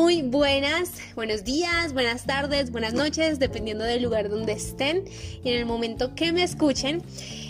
[0.00, 5.02] Muy buenas, buenos días, buenas tardes, buenas noches, dependiendo del lugar donde estén
[5.42, 7.02] y en el momento que me escuchen.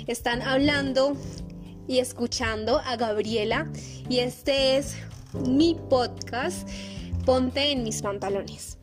[0.06, 1.14] Están hablando
[1.86, 3.70] y escuchando a Gabriela
[4.08, 4.96] y este es
[5.46, 6.66] mi podcast
[7.26, 8.78] Ponte en mis pantalones.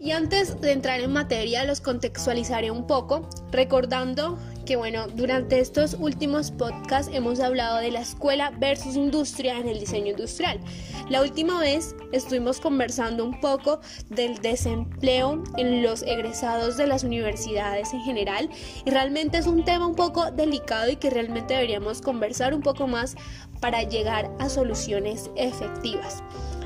[0.00, 5.94] Y antes de entrar en materia, los contextualizaré un poco, recordando que bueno, durante estos
[5.98, 10.60] últimos podcasts hemos hablado de la escuela versus industria en el diseño industrial.
[11.08, 17.92] La última vez estuvimos conversando un poco del desempleo en los egresados de las universidades
[17.92, 18.50] en general
[18.84, 22.86] y realmente es un tema un poco delicado y que realmente deberíamos conversar un poco
[22.86, 23.16] más
[23.60, 26.22] para llegar a soluciones efectivas.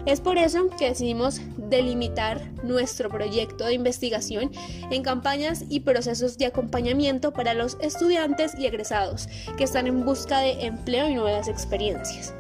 [0.06, 4.50] Es por eso que decidimos delimitar nuestro proyecto de investigación
[4.90, 10.40] en campañas y procesos de acompañamiento para los estudiantes y egresados que están en busca
[10.40, 12.34] de empleo y nuevas experiencias.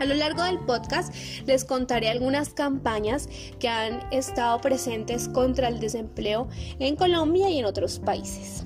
[0.00, 1.14] A lo largo del podcast
[1.46, 6.48] les contaré algunas campañas que han estado presentes contra el desempleo
[6.78, 8.64] en Colombia y en otros países.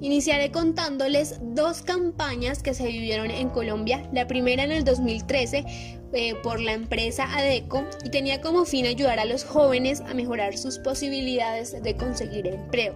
[0.00, 4.08] Iniciaré contándoles dos campañas que se vivieron en Colombia.
[4.12, 9.18] La primera en el 2013 eh, por la empresa ADECO y tenía como fin ayudar
[9.18, 12.94] a los jóvenes a mejorar sus posibilidades de conseguir empleo.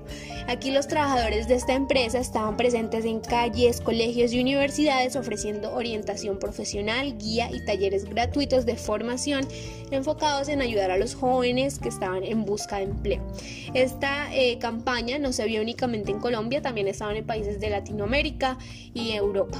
[0.48, 6.38] Aquí los trabajadores de esta empresa estaban presentes en calles, colegios y universidades ofreciendo orientación
[6.38, 9.46] profesional, guía y talleres gratuitos de formación
[9.90, 13.22] enfocados en ayudar a los jóvenes que estaban en busca de empleo.
[13.74, 18.58] Esta eh, campaña no se vio únicamente en Colombia, también estaban en países de Latinoamérica
[18.94, 19.58] y Europa.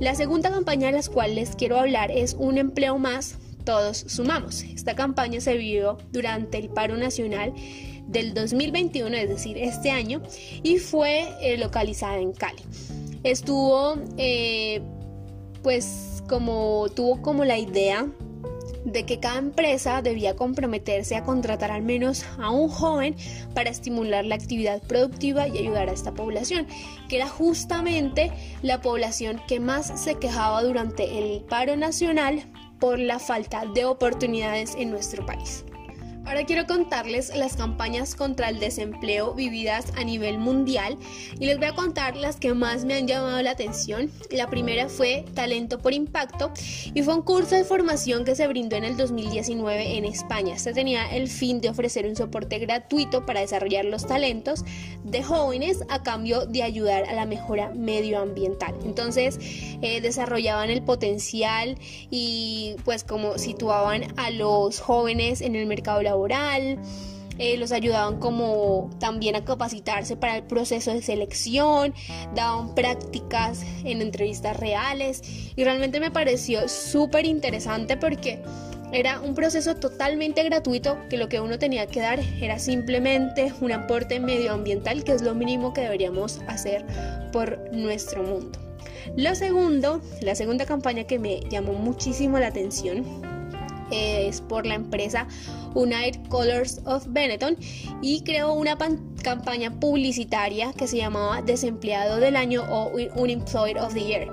[0.00, 4.62] La segunda campaña de la cual les quiero hablar es un empleo más, todos sumamos.
[4.62, 7.52] Esta campaña se vivió durante el paro nacional
[8.06, 10.22] del 2021, es decir, este año,
[10.62, 12.62] y fue eh, localizada en Cali.
[13.22, 14.82] Estuvo, eh,
[15.62, 18.06] pues, como tuvo como la idea
[18.84, 23.14] de que cada empresa debía comprometerse a contratar al menos a un joven
[23.54, 26.66] para estimular la actividad productiva y ayudar a esta población,
[27.08, 32.51] que era justamente la población que más se quejaba durante el paro nacional
[32.82, 35.64] por la falta de oportunidades en nuestro país.
[36.24, 40.96] Ahora quiero contarles las campañas contra el desempleo vividas a nivel mundial
[41.40, 44.08] y les voy a contar las que más me han llamado la atención.
[44.30, 46.52] La primera fue Talento por Impacto
[46.94, 50.54] y fue un curso de formación que se brindó en el 2019 en España.
[50.54, 54.64] Este tenía el fin de ofrecer un soporte gratuito para desarrollar los talentos
[55.02, 58.76] de jóvenes a cambio de ayudar a la mejora medioambiental.
[58.84, 59.38] Entonces
[59.82, 61.76] eh, desarrollaban el potencial
[62.10, 66.78] y pues como situaban a los jóvenes en el mercado laboral laboral,
[67.38, 71.94] eh, los ayudaban como también a capacitarse para el proceso de selección,
[72.34, 75.22] daban prácticas en entrevistas reales
[75.56, 78.42] y realmente me pareció súper interesante porque
[78.92, 83.72] era un proceso totalmente gratuito que lo que uno tenía que dar era simplemente un
[83.72, 86.84] aporte medioambiental que es lo mínimo que deberíamos hacer
[87.32, 88.58] por nuestro mundo.
[89.16, 93.31] Lo segundo, la segunda campaña que me llamó muchísimo la atención
[93.92, 95.26] es por la empresa
[95.74, 97.56] United Colors of Benetton
[98.02, 98.76] y creó una
[99.22, 104.28] campaña publicitaria que se llamaba Desempleado del Año o Unemployed of the Year.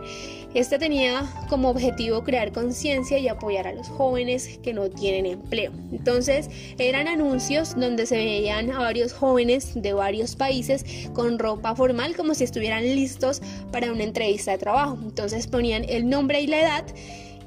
[0.55, 5.71] Esta tenía como objetivo crear conciencia y apoyar a los jóvenes que no tienen empleo.
[5.91, 6.49] Entonces
[6.79, 10.83] eran anuncios donde se veían a varios jóvenes de varios países
[11.13, 14.97] con ropa formal como si estuvieran listos para una entrevista de trabajo.
[15.03, 16.85] Entonces ponían el nombre y la edad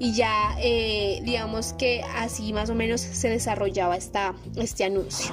[0.03, 5.33] y ya eh, digamos que así más o menos se desarrollaba esta, este anuncio.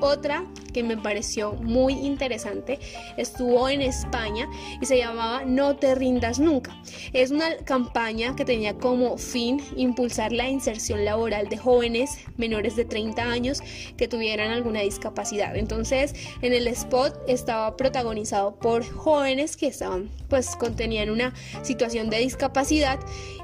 [0.00, 2.78] Otra que me pareció muy interesante
[3.16, 4.48] estuvo en España
[4.80, 6.76] y se llamaba No te rindas nunca.
[7.12, 12.84] Es una campaña que tenía como fin impulsar la inserción laboral de jóvenes menores de
[12.84, 13.62] 30 años
[13.96, 15.56] que tuvieran alguna discapacidad.
[15.56, 22.18] Entonces, en el spot estaba protagonizado por jóvenes que estaban pues contenían una situación de
[22.18, 22.98] discapacidad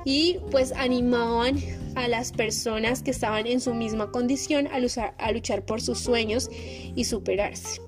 [0.04, 1.58] y pues animaban
[2.04, 6.50] a las personas que estaban en su misma condición a luchar, luchar por sus sueños
[6.52, 7.80] y superarse.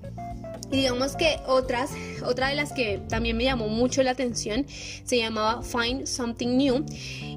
[0.71, 1.91] Y digamos que otras,
[2.25, 4.65] otra de las que también me llamó mucho la atención
[5.03, 6.85] se llamaba Find Something New.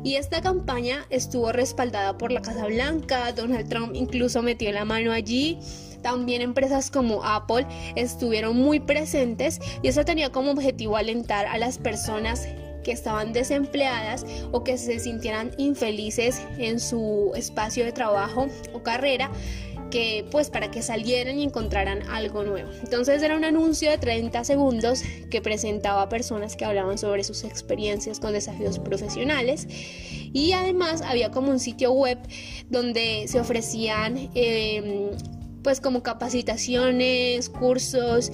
[0.05, 5.11] Y esta campaña estuvo respaldada por la Casa Blanca, Donald Trump incluso metió la mano
[5.11, 5.59] allí.
[6.00, 7.67] También empresas como Apple
[7.97, 12.47] estuvieron muy presentes y eso tenía como objetivo alentar a las personas
[12.85, 19.33] que estaban desempleadas o que se sintieran infelices en su espacio de trabajo o carrera
[19.91, 22.69] que pues para que salieran y encontraran algo nuevo.
[22.83, 27.45] Entonces era un anuncio de 30 segundos que presentaba a personas que hablaban sobre sus
[27.45, 29.69] experiencias con desafíos profesionales
[30.33, 32.19] y además había como un sitio web
[32.71, 35.11] donde se ofrecían em,
[35.63, 38.33] pues como capacitaciones, cursos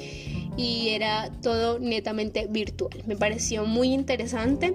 [0.56, 3.02] y era todo netamente virtual.
[3.06, 4.74] Me pareció muy interesante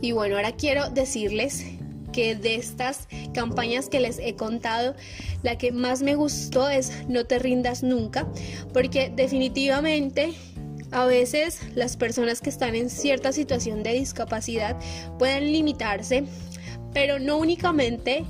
[0.00, 1.64] y bueno, ahora quiero decirles
[2.12, 4.94] que de estas campañas que les he contado,
[5.42, 8.26] la que más me gustó es No te rindas nunca,
[8.72, 10.32] porque definitivamente
[10.92, 14.76] a veces las personas que están en cierta situación de discapacidad
[15.18, 16.24] pueden limitarse,
[16.94, 18.24] pero no únicamente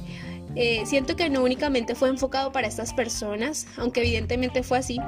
[0.56, 4.98] eh, siento que no únicamente fue enfocado para estas personas, aunque evidentemente fue así,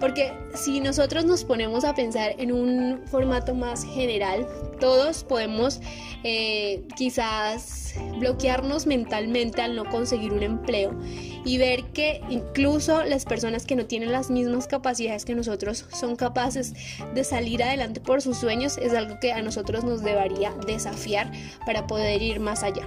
[0.00, 4.46] porque si nosotros nos ponemos a pensar en un formato más general,
[4.80, 5.80] todos podemos
[6.22, 10.98] eh, quizás bloquearnos mentalmente al no conseguir un empleo
[11.44, 16.16] y ver que incluso las personas que no tienen las mismas capacidades que nosotros son
[16.16, 16.72] capaces
[17.14, 21.30] de salir adelante por sus sueños es algo que a nosotros nos debería desafiar
[21.66, 22.86] para poder ir más allá.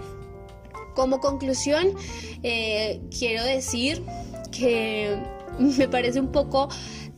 [0.98, 1.94] Como conclusión,
[2.42, 4.02] eh, quiero decir
[4.52, 5.16] que
[5.60, 6.70] me parece un poco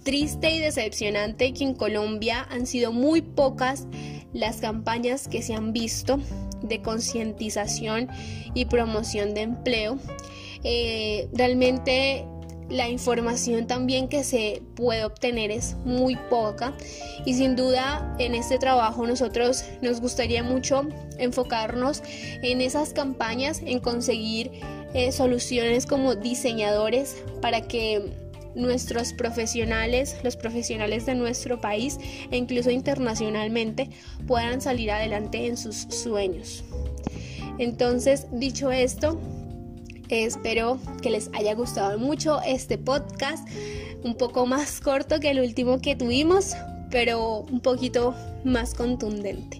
[0.03, 3.87] triste y decepcionante que en Colombia han sido muy pocas
[4.33, 6.19] las campañas que se han visto
[6.61, 8.09] de concientización
[8.53, 9.97] y promoción de empleo.
[10.65, 12.27] Eh, realmente
[12.69, 16.73] la información también que se puede obtener es muy poca
[17.25, 20.87] y sin duda en este trabajo nosotros nos gustaría mucho
[21.17, 22.03] enfocarnos
[22.43, 24.51] en esas campañas, en conseguir
[24.93, 28.13] eh, soluciones como diseñadores para que
[28.55, 31.97] nuestros profesionales, los profesionales de nuestro país
[32.31, 33.89] e incluso internacionalmente
[34.27, 36.63] puedan salir adelante en sus sueños.
[37.57, 39.19] Entonces, dicho esto,
[40.09, 43.47] Espero que les haya gustado mucho este podcast,
[44.03, 46.55] un poco más corto que el último que tuvimos,
[46.89, 49.59] pero un poquito más contundente.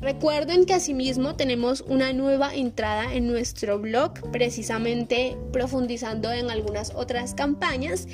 [0.00, 7.32] Recuerden que asimismo tenemos una nueva entrada en nuestro blog, precisamente profundizando en algunas otras
[7.32, 8.06] campañas